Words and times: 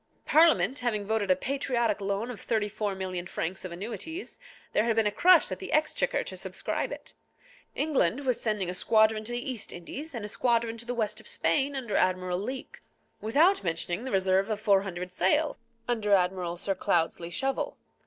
Parliament 0.25 0.79
having 0.79 1.05
voted 1.05 1.29
a 1.29 1.35
patriotic 1.35 2.01
loan 2.01 2.31
of 2.31 2.41
thirty 2.41 2.67
four 2.67 2.95
million 2.95 3.27
francs 3.27 3.63
of 3.63 3.71
annuities, 3.71 4.39
there 4.73 4.83
had 4.85 4.95
been 4.95 5.05
a 5.05 5.11
crush 5.11 5.51
at 5.51 5.59
the 5.59 5.71
Exchequer 5.71 6.23
to 6.23 6.35
subscribe 6.35 6.91
it. 6.91 7.13
England 7.75 8.21
was 8.21 8.41
sending 8.41 8.67
a 8.67 8.73
squadron 8.73 9.23
to 9.23 9.31
the 9.31 9.47
East 9.51 9.71
Indies, 9.71 10.15
and 10.15 10.25
a 10.25 10.27
squadron 10.27 10.75
to 10.79 10.87
the 10.87 10.95
West 10.95 11.19
of 11.19 11.27
Spain 11.27 11.75
under 11.75 11.95
Admiral 11.95 12.39
Leake, 12.39 12.81
without 13.21 13.63
mentioning 13.63 14.03
the 14.03 14.09
reserve 14.11 14.49
of 14.49 14.59
four 14.59 14.81
hundred 14.81 15.11
sail, 15.13 15.55
under 15.87 16.13
Admiral 16.15 16.57
Sir 16.57 16.73
Cloudesley 16.73 17.29
Shovel. 17.29 17.77